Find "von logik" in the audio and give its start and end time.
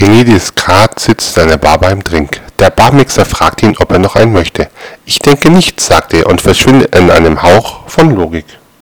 7.88-8.44